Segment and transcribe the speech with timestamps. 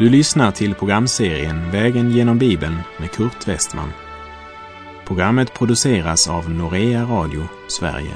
[0.00, 3.88] Du lyssnar till programserien Vägen genom Bibeln med Kurt Westman.
[5.06, 8.14] Programmet produceras av Norea Radio Sverige.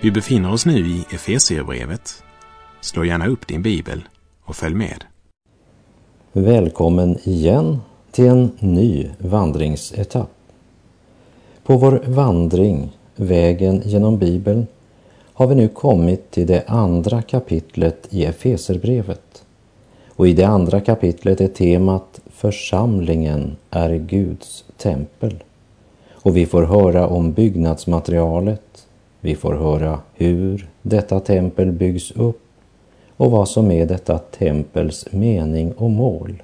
[0.00, 2.22] Vi befinner oss nu i Efesierbrevet.
[2.80, 4.04] Slå gärna upp din bibel
[4.44, 5.04] och följ med.
[6.32, 7.78] Välkommen igen
[8.10, 10.30] till en ny vandringsetapp.
[11.64, 14.66] På vår vandring, vägen genom Bibeln,
[15.32, 19.44] har vi nu kommit till det andra kapitlet i Efeserbrevet.
[20.18, 25.34] Och i det andra kapitlet är temat Församlingen är Guds tempel.
[26.10, 28.86] Och vi får höra om byggnadsmaterialet,
[29.20, 32.42] vi får höra hur detta tempel byggs upp
[33.16, 36.42] och vad som är detta tempels mening och mål.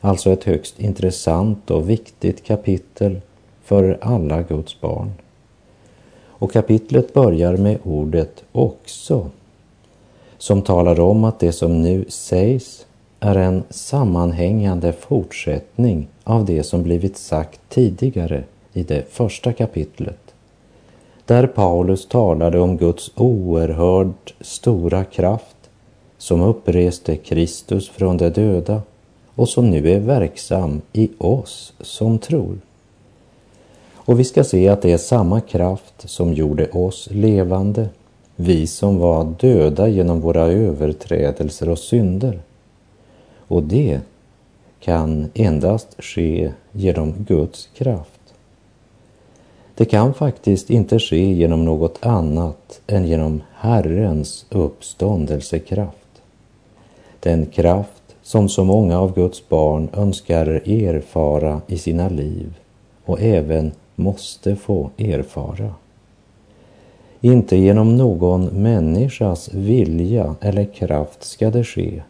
[0.00, 3.20] Alltså ett högst intressant och viktigt kapitel
[3.64, 5.12] för alla Guds barn.
[6.26, 9.30] Och kapitlet börjar med ordet också,
[10.38, 12.86] som talar om att det som nu sägs
[13.20, 20.18] är en sammanhängande fortsättning av det som blivit sagt tidigare i det första kapitlet.
[21.24, 25.56] Där Paulus talade om Guds oerhört stora kraft
[26.18, 28.82] som uppreste Kristus från de döda
[29.34, 32.58] och som nu är verksam i oss som tror.
[33.94, 37.88] Och vi ska se att det är samma kraft som gjorde oss levande,
[38.36, 42.40] vi som var döda genom våra överträdelser och synder.
[43.48, 44.00] Och det
[44.80, 48.20] kan endast ske genom Guds kraft.
[49.74, 56.22] Det kan faktiskt inte ske genom något annat än genom Herrens uppståndelsekraft.
[57.20, 62.54] Den kraft som så många av Guds barn önskar erfara i sina liv
[63.04, 65.74] och även måste få erfara.
[67.26, 72.02] Inte genom någon människas vilja eller kraft ska det ske,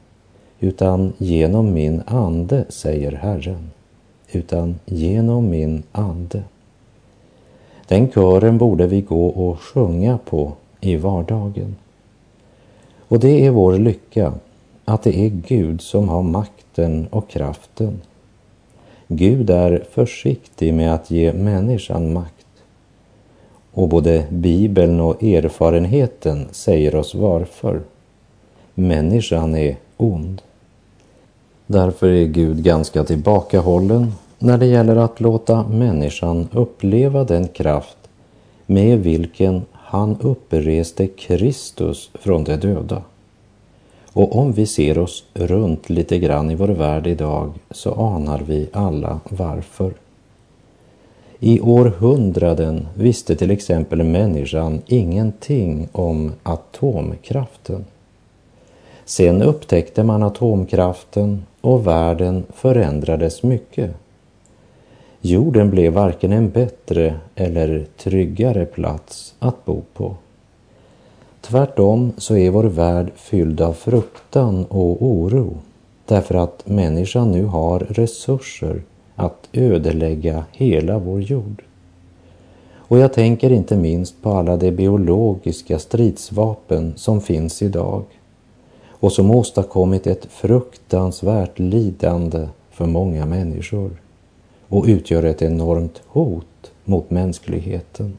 [0.60, 3.70] utan genom min ande, säger Herren.
[4.32, 6.42] Utan genom min ande.
[7.88, 11.76] Den kören borde vi gå och sjunga på i vardagen.
[13.08, 14.32] Och det är vår lycka
[14.84, 18.00] att det är Gud som har makten och kraften.
[19.08, 22.35] Gud är försiktig med att ge människan makt.
[23.76, 27.80] Och både Bibeln och erfarenheten säger oss varför.
[28.74, 30.42] Människan är ond.
[31.66, 37.96] Därför är Gud ganska tillbakahållen när det gäller att låta människan uppleva den kraft
[38.66, 43.02] med vilken han uppreste Kristus från de döda.
[44.12, 48.68] Och om vi ser oss runt lite grann i vår värld idag så anar vi
[48.72, 50.05] alla varför.
[51.40, 57.84] I århundraden visste till exempel människan ingenting om atomkraften.
[59.04, 63.90] Sen upptäckte man atomkraften och världen förändrades mycket.
[65.20, 70.16] Jorden blev varken en bättre eller tryggare plats att bo på.
[71.40, 75.56] Tvärtom så är vår värld fylld av fruktan och oro
[76.06, 78.82] därför att människan nu har resurser
[79.16, 81.62] att ödelägga hela vår jord.
[82.74, 88.04] Och jag tänker inte minst på alla de biologiska stridsvapen som finns idag
[88.88, 93.90] och som åstadkommit ett fruktansvärt lidande för många människor
[94.68, 98.18] och utgör ett enormt hot mot mänskligheten.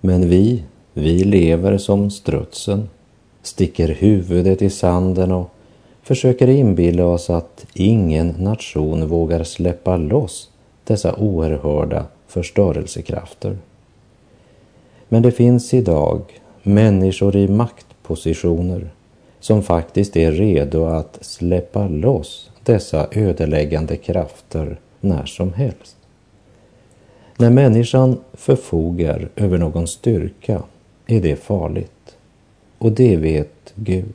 [0.00, 0.62] Men vi
[0.94, 2.88] vi lever som strutsen,
[3.42, 5.50] sticker huvudet i sanden och
[6.02, 10.50] försöker inbilla oss att ingen nation vågar släppa loss
[10.84, 13.58] dessa oerhörda förstörelsekrafter.
[15.08, 16.20] Men det finns idag
[16.62, 18.90] människor i maktpositioner
[19.40, 25.96] som faktiskt är redo att släppa loss dessa ödeläggande krafter när som helst.
[27.36, 30.62] När människan förfogar över någon styrka
[31.06, 32.16] är det farligt.
[32.78, 34.14] Och det vet Gud.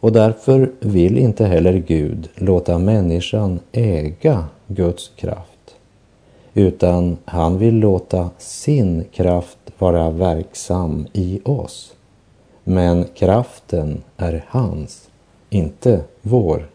[0.00, 5.76] Och därför vill inte heller Gud låta människan äga Guds kraft,
[6.54, 11.94] utan han vill låta sin kraft vara verksam i oss.
[12.64, 15.08] Men kraften är hans,
[15.50, 16.68] inte vår.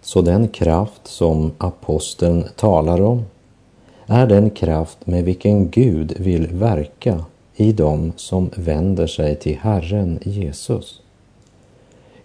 [0.00, 3.24] Så den kraft som aposteln talar om
[4.06, 7.24] är den kraft med vilken Gud vill verka
[7.56, 11.00] i dem som vänder sig till Herren Jesus.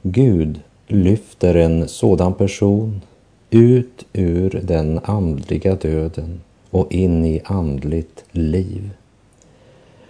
[0.01, 3.01] Gud lyfter en sådan person
[3.49, 8.89] ut ur den andliga döden och in i andligt liv.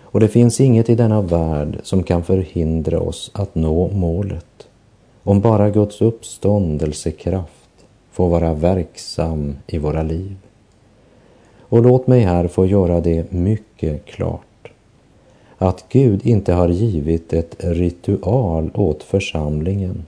[0.02, 4.68] Och det finns inget i denna värld som kan förhindra oss att nå målet.
[5.24, 10.36] Om bara Guds uppståndelsekraft får vara verksam i våra liv.
[11.60, 14.49] Och låt mig här få göra det mycket klart
[15.62, 20.06] att Gud inte har givit ett ritual åt församlingen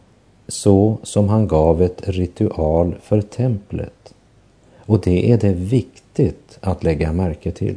[0.48, 4.14] så som han gav ett ritual för templet.
[4.78, 7.76] Och det är det viktigt att lägga märke till.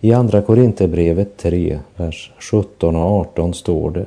[0.00, 4.06] I Andra Korinthierbrevet 3, vers 17 och 18 står det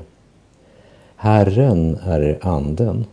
[1.15, 3.05] Herren är anden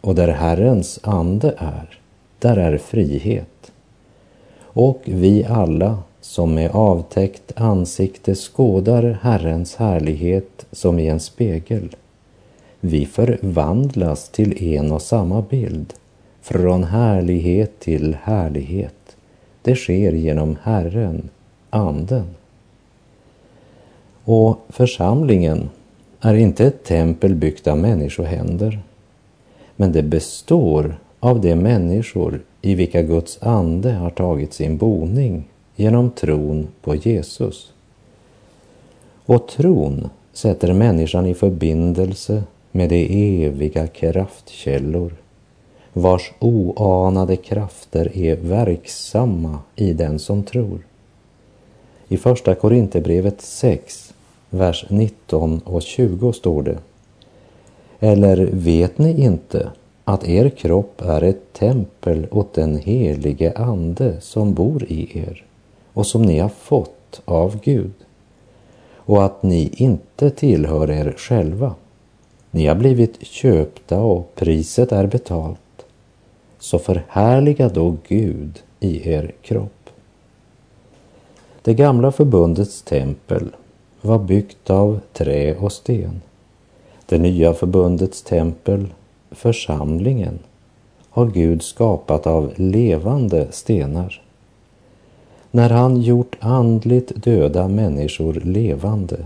[0.00, 1.98] och där Herrens ande är,
[2.38, 3.72] där är frihet.
[4.60, 11.96] Och vi alla som med avtäckt ansikte skådar Herrens härlighet som i en spegel.
[12.80, 15.94] Vi förvandlas till en och samma bild,
[16.40, 19.16] från härlighet till härlighet.
[19.62, 21.28] Det sker genom Herren,
[21.70, 22.26] Anden.
[24.24, 25.70] Och församlingen
[26.20, 28.80] är inte ett tempel byggt av människohänder,
[29.76, 35.48] men det består av de människor i vilka Guds ande har tagit sin boning
[35.78, 37.72] genom tron på Jesus.
[39.26, 42.42] Och tron sätter människan i förbindelse
[42.72, 45.12] med de eviga kraftkällor
[45.92, 50.78] vars oanade krafter är verksamma i den som tror.
[52.08, 54.14] I Första Korinthierbrevet 6,
[54.50, 56.78] vers 19 och 20 står det
[58.00, 59.70] Eller vet ni inte
[60.04, 65.47] att er kropp är ett tempel åt den helige Ande som bor i er
[65.98, 67.92] och som ni har fått av Gud
[68.96, 71.74] och att ni inte tillhör er själva.
[72.50, 75.86] Ni har blivit köpta och priset är betalt.
[76.58, 79.90] Så förhärliga då Gud i er kropp.
[81.62, 83.48] Det gamla förbundets tempel
[84.00, 86.20] var byggt av trä och sten.
[87.06, 88.86] Det nya förbundets tempel,
[89.30, 90.38] församlingen,
[91.10, 94.27] har Gud skapat av levande stenar.
[95.50, 99.16] När han gjort andligt döda människor levande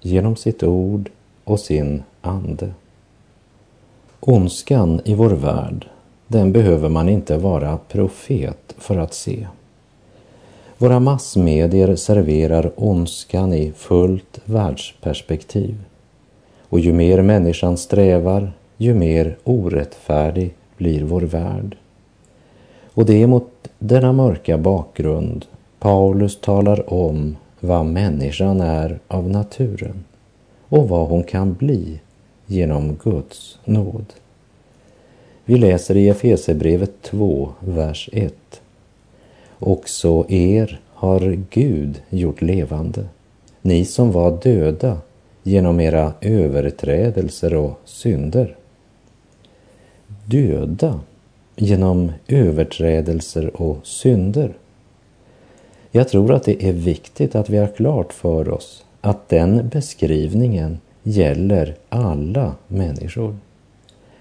[0.00, 1.10] genom sitt ord
[1.44, 2.68] och sin ande.
[4.20, 5.86] Ondskan i vår värld,
[6.26, 9.46] den behöver man inte vara profet för att se.
[10.78, 15.74] Våra massmedier serverar ondskan i fullt världsperspektiv.
[16.62, 21.76] Och ju mer människan strävar, ju mer orättfärdig blir vår värld.
[22.94, 25.46] Och det är mot denna mörka bakgrund
[25.78, 30.04] Paulus talar om vad människan är av naturen
[30.68, 32.00] och vad hon kan bli
[32.46, 34.04] genom Guds nåd.
[35.44, 38.34] Vi läser i Efesebrevet 2, vers 1.
[39.58, 43.04] Också er har Gud gjort levande,
[43.62, 44.98] ni som var döda
[45.42, 48.56] genom era överträdelser och synder.
[50.24, 51.00] Döda
[51.56, 54.52] genom överträdelser och synder.
[55.90, 60.78] Jag tror att det är viktigt att vi har klart för oss att den beskrivningen
[61.02, 63.36] gäller alla människor.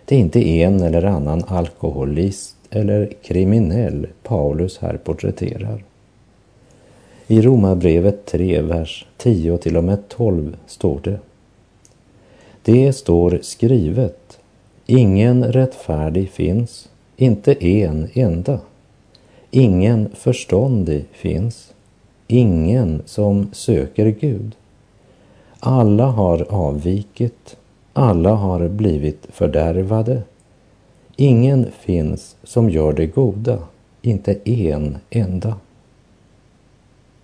[0.06, 5.84] Det är inte en eller annan alkoholist eller kriminell Paulus här porträtterar.
[7.28, 11.20] I Romarbrevet 3, vers 10 till och med 12 står det.
[12.64, 14.40] Det står skrivet,
[14.86, 18.60] ingen rättfärdig finns, inte en enda.
[19.52, 21.67] Ingen förståndig finns,
[22.28, 24.56] ingen som söker Gud.
[25.60, 27.58] Alla har avvikit,
[27.94, 30.22] alla har blivit fördärvade.
[31.16, 33.60] Ingen finns som gör det goda,
[34.02, 35.56] inte en enda.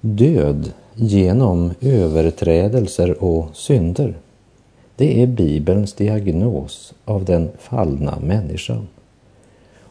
[0.01, 4.15] Död genom överträdelser och synder.
[4.95, 8.87] Det är Bibelns diagnos av den fallna människan.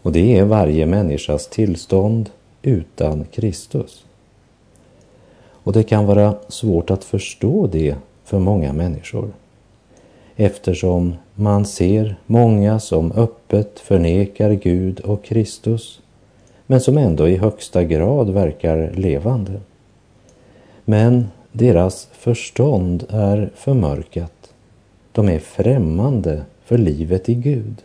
[0.02, 2.30] Och det är varje människas tillstånd
[2.62, 4.04] utan Kristus.
[5.64, 9.32] Och det kan vara svårt att förstå det för många människor
[10.36, 16.00] eftersom man ser många som öppet förnekar Gud och Kristus
[16.66, 19.60] men som ändå i högsta grad verkar levande.
[20.84, 24.52] Men deras förstånd är förmörkat.
[25.12, 27.82] De är främmande för livet i Gud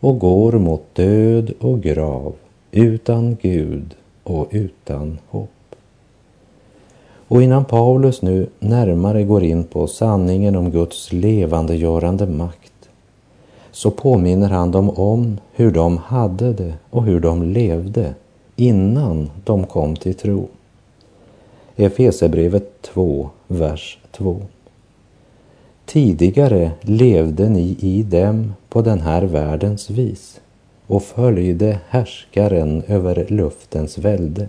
[0.00, 2.34] och går mot död och grav
[2.70, 5.50] utan Gud och utan hopp.
[7.28, 12.72] Och innan Paulus nu närmare går in på sanningen om Guds levandegörande makt
[13.70, 18.14] så påminner han dem om hur de hade det och hur de levde
[18.56, 20.48] innan de kom till tro.
[21.76, 24.40] Efesebrevet 2, vers 2.
[25.84, 30.40] Tidigare levde ni i dem på den här världens vis
[30.86, 34.48] och följde härskaren över luftens välde,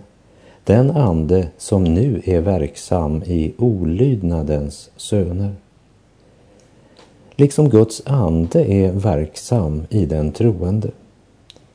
[0.70, 5.54] den ande som nu är verksam i olydnadens söner.
[7.36, 10.90] Liksom Guds ande är verksam i den troende,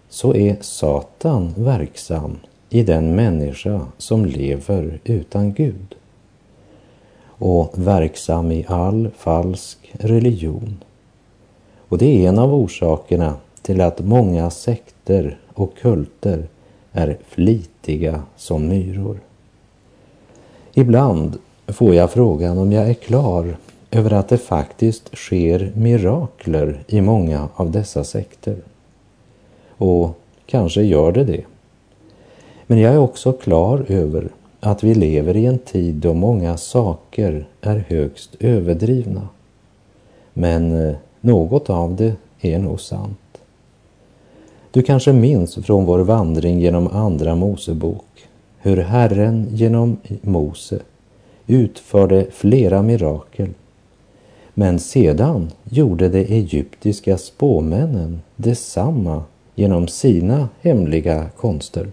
[0.10, 2.38] så är Satan verksam
[2.70, 5.96] i den människa som lever utan Gud
[7.26, 10.84] och verksam i all falsk religion.
[11.90, 16.48] Och det är en av orsakerna till att många sekter och kulter
[16.96, 19.20] är flitiga som myror.
[20.74, 21.38] Ibland
[21.68, 23.58] får jag frågan om jag är klar
[23.92, 28.58] över att det faktiskt sker mirakler i många av dessa sekter.
[29.78, 31.44] Och kanske gör det det.
[32.68, 37.48] Men jag är också klar över att vi lever i en tid då många saker
[37.62, 39.28] är högst överdrivna.
[40.34, 43.18] Men eh, något av det är nog sant.
[44.76, 48.28] Du kanske minns från vår vandring genom Andra Mosebok
[48.58, 50.80] hur Herren genom Mose
[51.48, 53.50] utförde flera mirakel.
[54.54, 59.24] Men sedan gjorde de egyptiska spåmännen detsamma
[59.56, 61.92] genom sina hemliga konster.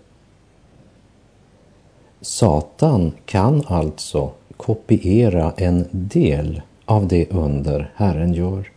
[2.21, 8.71] Satan kan alltså kopiera en del av det under Herren gör.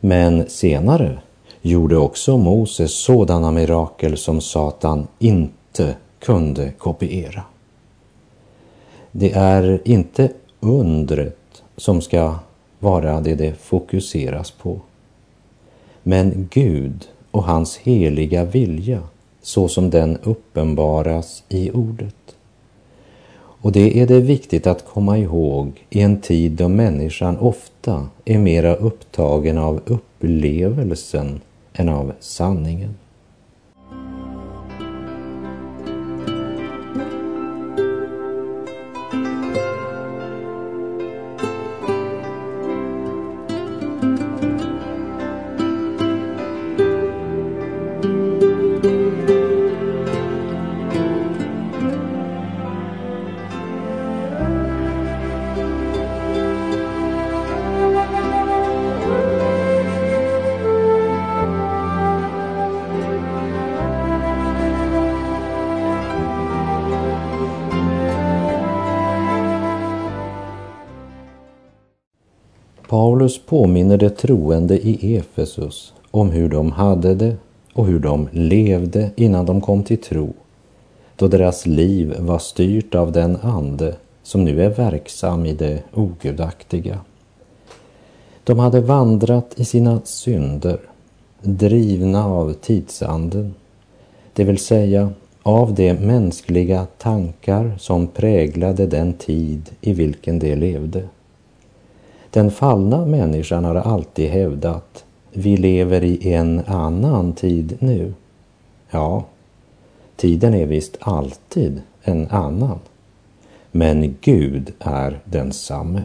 [0.00, 1.18] Men senare
[1.62, 7.42] gjorde också Moses sådana mirakel som Satan inte kunde kopiera.
[9.12, 12.34] Det är inte undret som ska
[12.78, 14.80] vara det det fokuseras på.
[16.02, 19.02] Men Gud och hans heliga vilja
[19.42, 22.14] så som den uppenbaras i ordet.
[23.34, 28.38] Och det är det viktigt att komma ihåg i en tid då människan ofta är
[28.38, 31.40] mera upptagen av upplevelsen
[31.74, 32.94] än av sanningen.
[72.92, 77.36] Paulus påminner de troende i Efesus om hur de hade det
[77.74, 80.32] och hur de levde innan de kom till tro,
[81.16, 86.98] då deras liv var styrt av den ande som nu är verksam i det ogudaktiga.
[88.44, 90.80] De hade vandrat i sina synder,
[91.40, 93.54] drivna av tidsanden,
[94.32, 101.02] det vill säga av de mänskliga tankar som präglade den tid i vilken de levde.
[102.32, 108.14] Den fallna människan har alltid hävdat vi lever i en annan tid nu.
[108.90, 109.24] Ja,
[110.16, 112.78] tiden är visst alltid en annan.
[113.70, 116.02] Men Gud är densamme.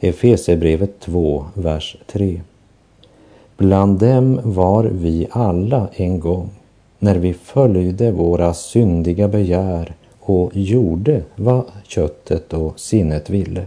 [0.00, 2.40] Efesebrevet 2, vers 3.
[3.56, 6.50] Bland dem var vi alla en gång
[6.98, 13.66] när vi följde våra syndiga begär och gjorde vad köttet och sinnet ville.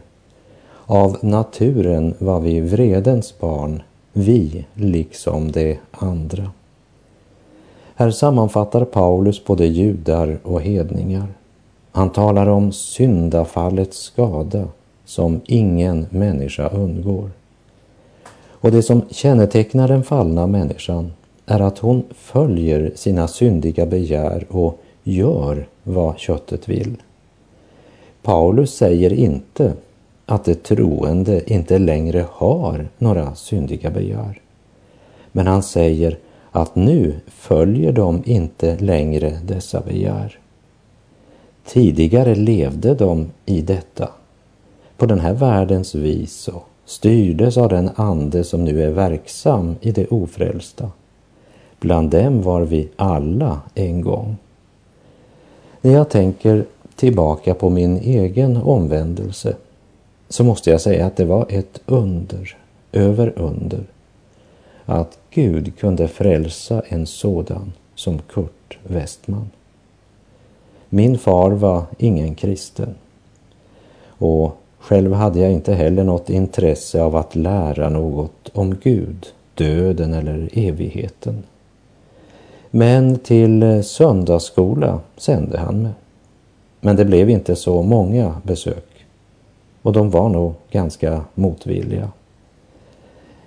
[0.93, 3.81] Av naturen var vi vredens barn,
[4.13, 6.51] vi liksom de andra.
[7.95, 11.27] Här sammanfattar Paulus både judar och hedningar.
[11.91, 14.67] Han talar om syndafallets skada
[15.05, 17.29] som ingen människa undgår.
[18.51, 21.11] Och det som kännetecknar den fallna människan
[21.45, 26.95] är att hon följer sina syndiga begär och gör vad köttet vill.
[28.21, 29.73] Paulus säger inte
[30.25, 34.41] att de troende inte längre har några syndiga begär.
[35.31, 36.17] Men han säger
[36.51, 40.39] att nu följer de inte längre dessa begär.
[41.65, 44.09] Tidigare levde de i detta,
[44.97, 49.91] på den här världens vis och styrdes av den ande som nu är verksam i
[49.91, 50.91] det ofrälsta.
[51.79, 54.37] Bland dem var vi alla en gång.
[55.81, 56.65] När jag tänker
[56.95, 59.55] tillbaka på min egen omvändelse
[60.33, 62.57] så måste jag säga att det var ett under
[62.91, 63.83] över under
[64.85, 69.49] att Gud kunde frälsa en sådan som Kurt Westman.
[70.89, 72.95] Min far var ingen kristen.
[74.07, 79.25] Och själv hade jag inte heller något intresse av att lära något om Gud,
[79.55, 81.43] döden eller evigheten.
[82.71, 85.93] Men till söndagsskola sände han mig.
[86.79, 88.92] Men det blev inte så många besök
[89.83, 92.09] och de var nog ganska motvilliga.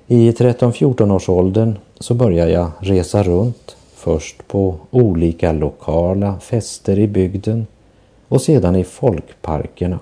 [0.07, 7.09] I 13-14 års åldern så började jag resa runt, först på olika lokala fester i
[7.09, 7.67] bygden
[8.29, 9.99] och sedan i folkparkerna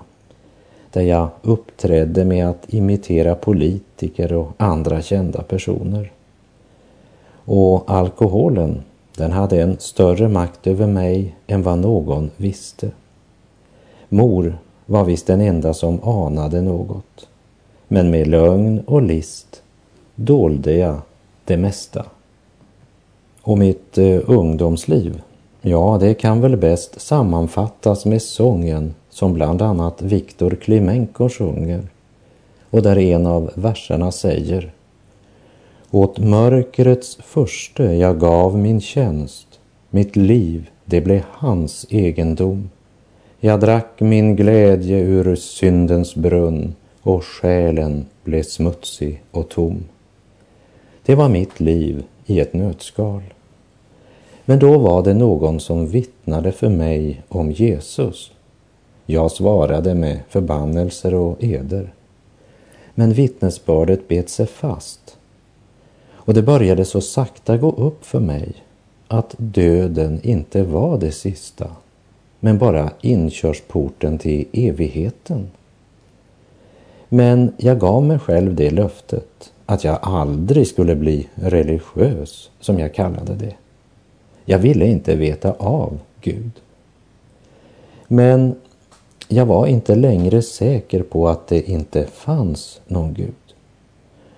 [0.95, 6.11] där jag uppträdde med att imitera politiker och andra kända personer.
[7.45, 8.81] Och alkoholen,
[9.17, 12.91] den hade en större makt över mig än vad någon visste.
[14.09, 17.27] Mor var visst den enda som anade något,
[17.87, 19.61] men med lögn och list
[20.15, 20.97] dolde jag
[21.45, 22.05] det mesta.
[23.41, 25.21] Och mitt eh, ungdomsliv,
[25.61, 31.81] ja, det kan väl bäst sammanfattas med sången som bland annat Viktor Klimenko sjunger
[32.69, 34.73] och där en av verserna säger
[35.91, 39.47] Åt mörkrets förste jag gav min tjänst,
[39.89, 42.69] mitt liv det blev hans egendom.
[43.45, 49.83] Jag drack min glädje ur syndens brunn och själen blev smutsig och tom.
[51.05, 53.21] Det var mitt liv i ett nötskal.
[54.45, 58.31] Men då var det någon som vittnade för mig om Jesus.
[59.05, 61.93] Jag svarade med förbannelser och eder.
[62.95, 65.17] Men vittnesbördet bet sig fast.
[66.11, 68.53] Och det började så sakta gå upp för mig
[69.07, 71.67] att döden inte var det sista,
[72.45, 75.47] men bara inkörsporten till evigheten.
[77.09, 82.93] Men jag gav mig själv det löftet att jag aldrig skulle bli religiös, som jag
[82.93, 83.55] kallade det.
[84.45, 86.51] Jag ville inte veta av Gud.
[88.07, 88.55] Men
[89.27, 93.55] jag var inte längre säker på att det inte fanns någon Gud.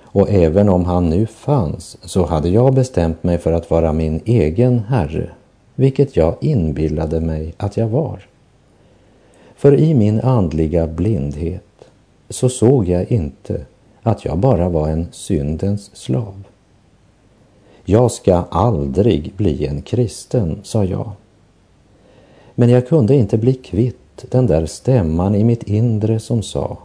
[0.02, 4.22] Och även om han nu fanns så hade jag bestämt mig för att vara min
[4.26, 5.30] egen herre,
[5.78, 8.20] vilket jag inbillade mig att jag var.
[9.56, 11.90] För i min andliga blindhet
[12.30, 13.66] så såg jag inte
[14.04, 16.44] att jag bara var en syndens slav.
[17.86, 21.12] Jag ska aldrig bli en kristen, sa jag.
[22.56, 26.78] Men jag kunde inte bli kvitt den där stämman i mitt inre som sa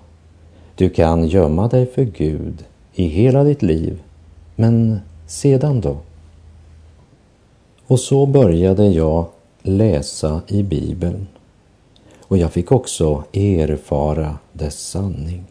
[0.74, 4.02] Du kan gömma dig för Gud i hela ditt liv,
[4.56, 5.96] men sedan då?
[7.92, 9.26] Och så började jag
[9.62, 11.26] läsa i Bibeln
[12.22, 15.44] och jag fick också erfara dess sanning.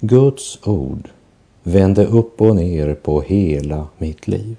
[0.00, 1.08] Guds ord
[1.62, 4.56] vände upp och ner på hela mitt liv.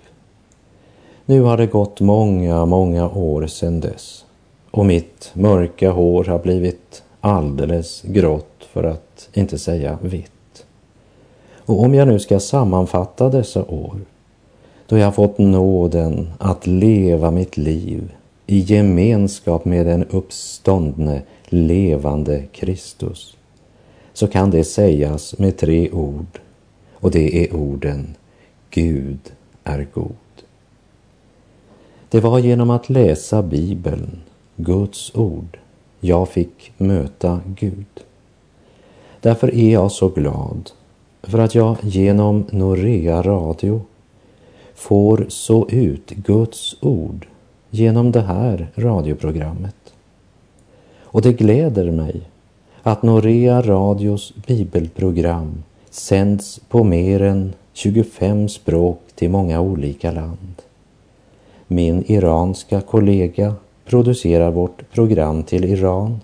[1.26, 4.26] Nu har det gått många, många år sedan dess
[4.72, 10.66] och mitt mörka hår har blivit alldeles grått för att inte säga vitt.
[11.66, 14.00] Och om jag nu ska sammanfatta dessa år
[14.88, 18.16] då jag fått nåden att leva mitt liv
[18.48, 23.38] i gemenskap med den uppståndne, levande Kristus
[24.14, 26.40] så kan det sägas med tre ord
[26.94, 28.16] och det är orden
[28.70, 29.20] Gud
[29.64, 30.16] är god.
[32.10, 34.22] Det var genom att läsa Bibeln,
[34.56, 35.58] Guds ord,
[36.00, 37.86] jag fick möta Gud.
[39.22, 40.72] Därför är jag så glad
[41.24, 43.82] för att jag genom Norea Radio
[44.76, 47.28] får så ut Guds ord
[47.70, 49.76] genom det här radioprogrammet.
[51.00, 52.22] Och det gläder mig
[52.84, 60.62] att Norea Radios bibelprogram sänds på mer än 25 språk till många olika land.
[61.68, 66.20] Min iranska kollega producerar vårt program till Iran.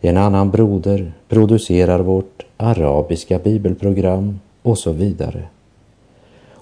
[0.00, 5.42] En annan broder producerar vårt arabiska bibelprogram och så vidare.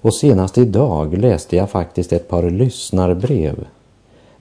[0.03, 3.65] Och senast idag läste jag faktiskt ett par lyssnarbrev.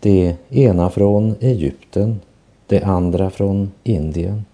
[0.00, 2.20] Det ena från Egypten,
[2.66, 4.44] det andra från Indien.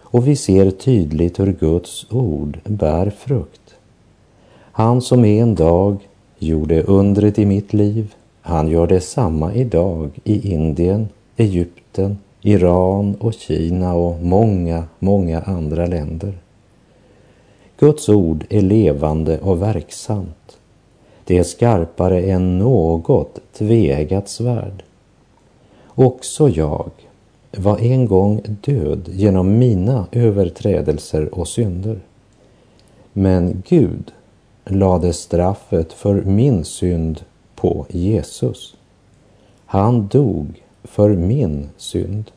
[0.00, 3.74] Och vi ser tydligt hur Guds ord bär frukt.
[4.72, 5.96] Han som en dag
[6.38, 13.94] gjorde undret i mitt liv, han gör detsamma idag i Indien, Egypten, Iran och Kina
[13.94, 16.34] och många, många andra länder.
[17.82, 20.58] Guds ord är levande och verksamt.
[21.24, 24.82] Det är skarpare än något tveeggat svärd.
[25.88, 26.90] Också jag
[27.56, 32.00] var en gång död genom mina överträdelser och synder.
[33.12, 34.12] Men Gud
[34.64, 37.20] lade straffet för min synd
[37.54, 38.76] på Jesus.
[39.66, 42.30] Han dog för min synd.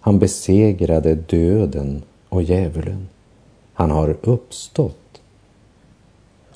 [0.00, 3.08] Han besegrade döden och djävulen.
[3.78, 5.20] Han har uppstått.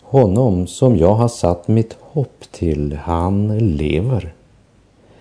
[0.00, 4.35] Honom som jag har satt mitt hopp till, han lever.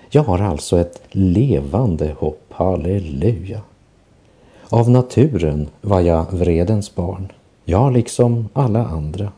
[0.09, 3.61] Jag har alltså ett levande hopp, halleluja.
[4.69, 7.31] Av naturen var jag vredens barn,
[7.65, 9.31] jag liksom alla andra.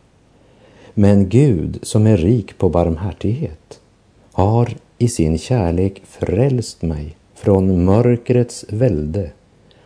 [0.93, 3.80] Men Gud som är rik på barmhärtighet
[4.32, 9.32] har i sin kärlek frälst mig från mörkrets välde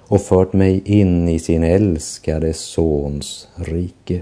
[0.07, 4.21] och fört mig in i sin älskade Sons rike.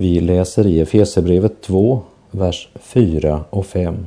[0.00, 4.06] Vi läser i Efesierbrevet 2, vers 4 och 5.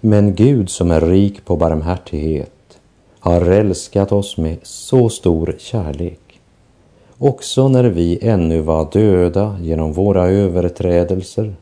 [0.00, 2.78] Men Gud som är rik på barmhärtighet
[3.18, 6.40] har älskat oss med så stor kärlek.
[7.18, 11.54] Också när vi ännu var döda genom våra överträdelser,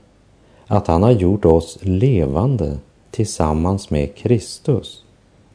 [0.67, 2.79] att han har gjort oss levande
[3.11, 5.05] tillsammans med Kristus.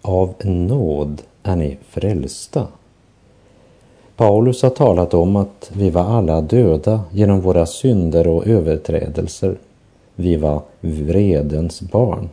[0.02, 2.68] Av nåd är ni frälsta.
[4.18, 9.56] Paulus har talat om att vi var alla döda genom våra synder och överträdelser.
[10.16, 12.30] Vi var vredens barn.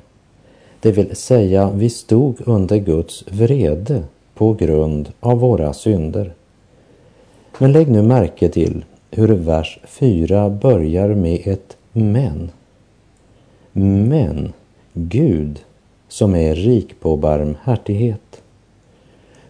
[0.80, 4.02] Det vill säga, vi stod under Guds vrede
[4.34, 6.32] på grund av våra synder.
[7.58, 12.50] Men lägg nu märke till hur vers 4 börjar med ett men.
[14.08, 14.52] Men
[14.92, 15.60] Gud
[16.08, 18.42] som är rik på barmhärtighet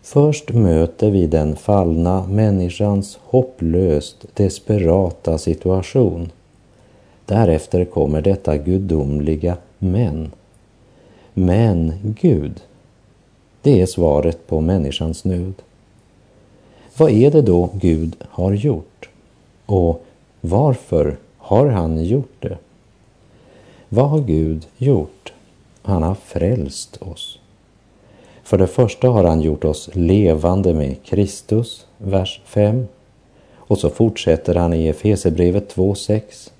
[0.07, 6.31] Först möter vi den fallna människans hopplöst desperata situation.
[7.27, 10.33] Därefter kommer detta gudomliga men.
[11.35, 12.61] Men Gud,
[13.63, 15.55] det är svaret på människans nöd.
[16.97, 19.09] Vad är det då Gud har gjort?
[19.67, 20.05] Och
[20.41, 22.59] varför har han gjort det?
[23.89, 25.33] Vad har Gud gjort?
[25.83, 27.39] Han har frälst oss.
[28.45, 32.87] För det första har han gjort oss levande med Kristus, vers 5.
[33.57, 36.51] Och så fortsätter han i Efesebrevet 2.6.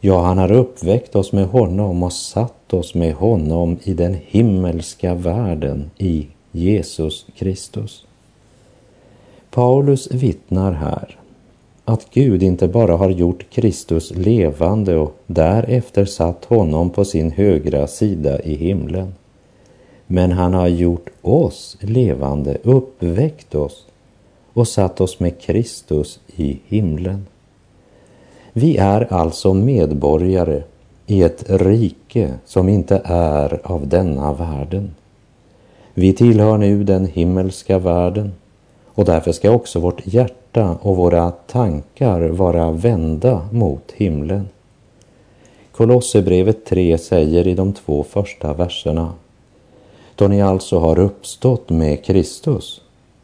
[0.00, 5.14] Ja, han har uppväckt oss med honom och satt oss med honom i den himmelska
[5.14, 8.06] världen i Jesus Kristus.
[9.50, 11.18] Paulus vittnar här
[11.84, 17.86] att Gud inte bara har gjort Kristus levande och därefter satt honom på sin högra
[17.86, 19.14] sida i himlen.
[20.06, 23.86] Men han har gjort oss levande, uppväckt oss
[24.52, 27.26] och satt oss med Kristus i himlen.
[28.52, 30.62] Vi är alltså medborgare
[31.06, 34.94] i ett rike som inte är av denna världen.
[35.94, 38.32] Vi tillhör nu den himmelska världen
[38.86, 44.48] och därför ska också vårt hjärta och våra tankar vara vända mot himlen.
[45.72, 49.12] Kolosserbrevet 3 säger i de två första verserna
[50.22, 52.80] då ni alltså har uppstått med Kristus,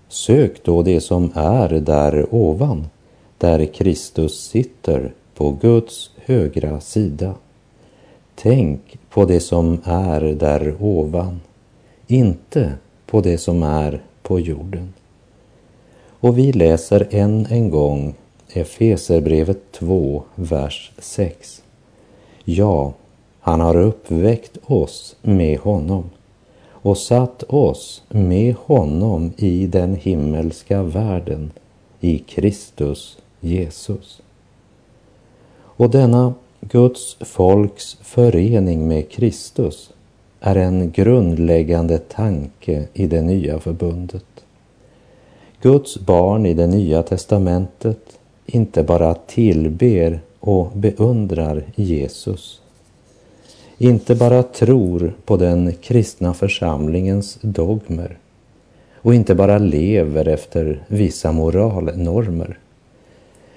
[0.09, 2.87] sök då det som är där ovan,
[3.39, 7.35] där Kristus sitter på Guds högra sida.
[8.35, 11.41] Tänk på det som är där ovan,
[12.07, 12.73] inte
[13.07, 14.95] på det som är på jorden.
[16.21, 18.15] Och vi läser än en gång
[18.53, 21.63] Efeserbrevet 2, vers 6.
[22.45, 22.93] Ja,
[23.41, 26.11] han har uppväckt oss med honom
[26.83, 31.51] och satt oss med honom i den himmelska världen
[32.01, 34.23] i Kristus Jesus.
[35.61, 39.91] Och denna Guds folks förening med Kristus
[40.41, 44.25] är en grundläggande tanke i det nya förbundet.
[45.63, 52.61] Guds barn i det nya testamentet inte bara tillber och beundrar Jesus
[53.79, 58.19] inte bara tror på den kristna församlingens dogmer
[58.95, 62.59] och inte bara lever efter vissa moralnormer.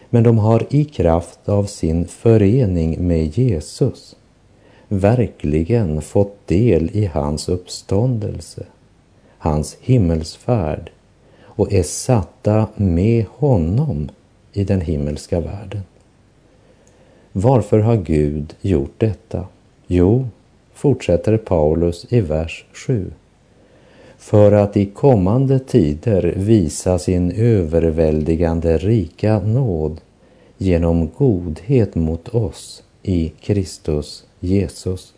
[0.09, 4.15] Men de har i kraft av sin förening med Jesus
[4.87, 8.63] verkligen fått del i hans uppståndelse,
[9.37, 10.91] hans himmelsfärd
[11.41, 14.09] och är satta med honom
[14.53, 15.81] i den himmelska världen.
[17.31, 19.45] Varför har Gud gjort detta?
[19.93, 20.27] Jo,
[20.73, 23.11] fortsätter Paulus i vers 7.
[24.17, 30.01] för att i kommande tider visa sin överväldigande rika nåd
[30.57, 35.13] genom godhet mot oss i Kristus Jesus.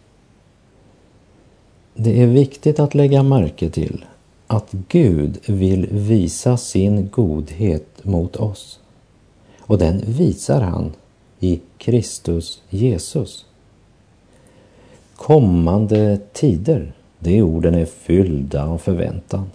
[1.96, 4.06] Det är viktigt att lägga märke till
[4.48, 8.80] att Gud vill visa sin godhet mot oss.
[9.60, 10.92] Och den visar han
[11.40, 13.46] i Kristus Jesus.
[15.24, 19.52] Kommande tider, de orden är fyllda av förväntan.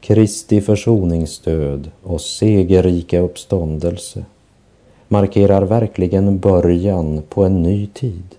[0.00, 4.24] Kristi försoningsstöd och segerrika uppståndelse
[5.08, 8.34] markerar verkligen början på en ny tid.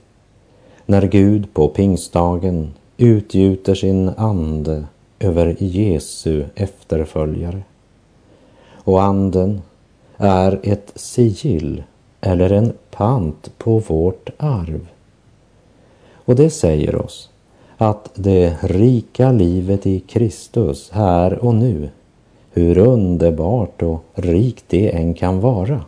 [0.85, 4.83] När Gud på pingstdagen utgjuter sin ande
[5.19, 7.61] över Jesu efterföljare.
[8.73, 9.61] Och anden
[10.17, 11.83] är ett sigill
[12.21, 14.87] eller en pant på vårt arv.
[16.25, 17.29] Och det säger oss
[17.77, 21.89] att det rika livet i Kristus här och nu,
[22.51, 25.81] hur underbart och rikt det än kan vara,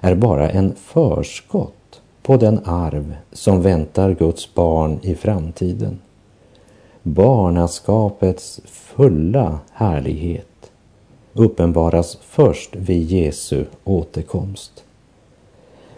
[0.00, 5.98] är bara en förskott på den arv som väntar Guds barn i framtiden.
[7.02, 10.70] Barnaskapets fulla härlighet
[11.32, 14.84] uppenbaras först vid Jesu återkomst.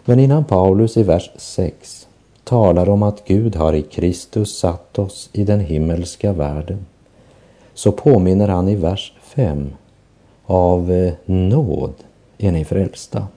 [0.05, 2.06] Men innan Paulus i vers 6
[2.47, 6.85] talar om att Gud har i Kristus satt oss i den himmelska världen
[7.73, 9.69] så påminner han i vers 5
[10.45, 11.93] av eh, nåd
[12.37, 13.27] är ni frälsta.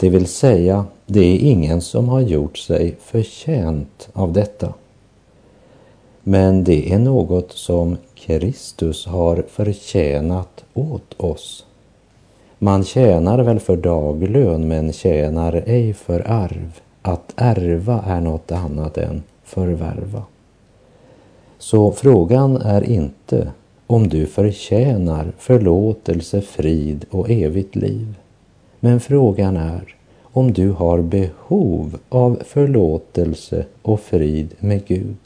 [0.00, 4.74] Det vill säga, det är ingen som har gjort sig förtjänt av detta.
[6.22, 11.66] Men det är något som Kristus har förtjänat åt oss.
[12.58, 16.80] Man tjänar väl för daglön men tjänar ej för arv.
[17.06, 20.22] Att ärva är något annat än förvärva.
[21.58, 23.52] Så frågan är inte
[23.86, 28.14] om du förtjänar förlåtelse, frid och evigt liv.
[28.80, 35.16] Men frågan är om du har behov av förlåtelse och frid med Gud.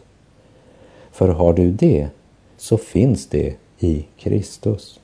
[1.13, 2.09] För har du det
[2.57, 5.01] så finns det i Kristus.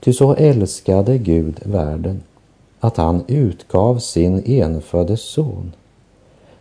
[0.00, 2.22] Ty så älskade Gud världen
[2.84, 5.72] att han utgav sin enfödde son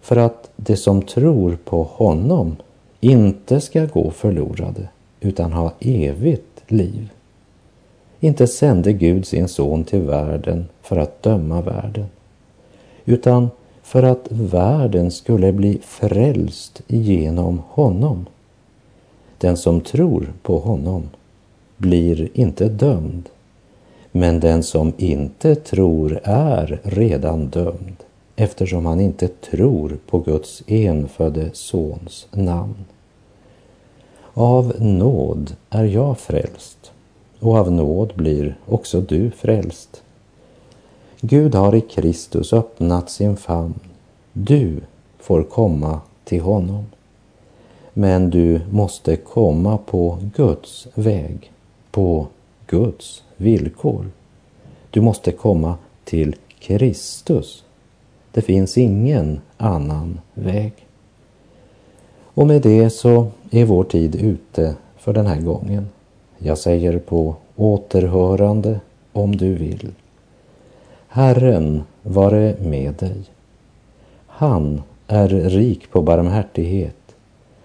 [0.01, 2.55] för att de som tror på honom
[2.99, 4.87] inte ska gå förlorade
[5.19, 7.09] utan ha evigt liv.
[8.19, 12.05] Inte sände Gud sin son till världen för att döma världen,
[13.05, 13.49] utan
[13.81, 18.25] för att världen skulle bli frälst genom honom.
[19.37, 21.09] Den som tror på honom
[21.77, 23.29] blir inte dömd,
[24.15, 27.95] men den som inte tror är redan dömd
[28.35, 32.85] eftersom han inte tror på Guds enfödde Sons namn.
[34.33, 36.91] Av nåd är jag frälst
[37.39, 40.03] och av nåd blir också du frälst.
[41.21, 43.79] Gud har i Kristus öppnat sin famn.
[44.33, 44.81] Du
[45.19, 46.85] får komma till honom.
[47.93, 51.51] Men du måste komma på Guds väg,
[51.91, 52.27] på
[52.67, 54.05] Guds villkor.
[54.89, 57.63] Du måste komma till Kristus.
[58.31, 60.73] Det finns ingen annan väg.
[62.23, 65.89] Och med det så är vår tid ute för den här gången.
[66.37, 68.79] Jag säger på återhörande
[69.11, 69.91] om du vill.
[71.07, 73.23] Herren vare med dig.
[74.27, 77.15] Han är rik på barmhärtighet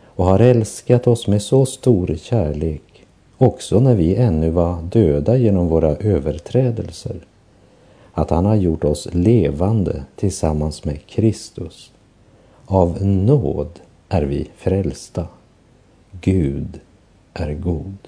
[0.04, 2.87] och har älskat oss med så stor kärlek
[3.38, 7.16] också när vi ännu var döda genom våra överträdelser
[8.18, 11.92] att han har gjort oss levande tillsammans med Kristus.
[12.66, 15.26] Av nåd är vi frälsta.
[16.20, 16.80] Gud
[17.34, 18.07] är god.